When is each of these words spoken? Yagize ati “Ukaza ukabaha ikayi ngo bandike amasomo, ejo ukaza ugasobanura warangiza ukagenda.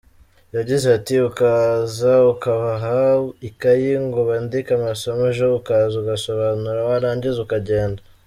Yagize 0.55 0.87
ati 0.97 1.15
“Ukaza 1.29 2.11
ukabaha 2.33 2.99
ikayi 3.49 3.91
ngo 4.05 4.19
bandike 4.29 4.71
amasomo, 4.79 5.23
ejo 5.31 5.45
ukaza 5.59 5.95
ugasobanura 6.01 6.87
warangiza 6.89 7.39
ukagenda. 7.45 8.01